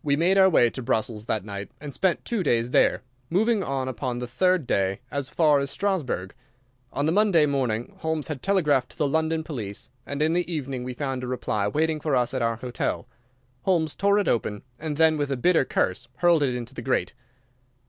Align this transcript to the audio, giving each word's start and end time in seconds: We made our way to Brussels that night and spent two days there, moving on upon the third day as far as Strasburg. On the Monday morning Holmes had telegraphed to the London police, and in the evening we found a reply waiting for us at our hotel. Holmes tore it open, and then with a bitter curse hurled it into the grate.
We 0.03 0.15
made 0.15 0.35
our 0.35 0.49
way 0.49 0.71
to 0.71 0.81
Brussels 0.81 1.27
that 1.27 1.45
night 1.45 1.69
and 1.79 1.93
spent 1.93 2.25
two 2.25 2.41
days 2.41 2.71
there, 2.71 3.03
moving 3.29 3.61
on 3.61 3.87
upon 3.87 4.17
the 4.17 4.25
third 4.25 4.65
day 4.65 4.99
as 5.11 5.29
far 5.29 5.59
as 5.59 5.69
Strasburg. 5.69 6.33
On 6.91 7.05
the 7.05 7.11
Monday 7.11 7.45
morning 7.45 7.93
Holmes 7.99 8.27
had 8.27 8.41
telegraphed 8.41 8.89
to 8.93 8.97
the 8.97 9.07
London 9.07 9.43
police, 9.43 9.91
and 10.07 10.23
in 10.23 10.33
the 10.33 10.51
evening 10.51 10.83
we 10.83 10.95
found 10.95 11.23
a 11.23 11.27
reply 11.27 11.67
waiting 11.67 11.99
for 11.99 12.15
us 12.15 12.33
at 12.33 12.41
our 12.41 12.55
hotel. 12.55 13.07
Holmes 13.61 13.93
tore 13.93 14.17
it 14.17 14.27
open, 14.27 14.63
and 14.79 14.97
then 14.97 15.17
with 15.17 15.31
a 15.31 15.37
bitter 15.37 15.65
curse 15.65 16.07
hurled 16.17 16.41
it 16.41 16.55
into 16.55 16.73
the 16.73 16.81
grate. 16.81 17.13